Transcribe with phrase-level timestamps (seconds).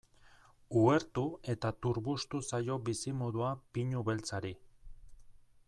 [0.83, 1.23] Uhertu
[1.53, 4.57] eta turbustu zaio bizimodua pinu beltzari.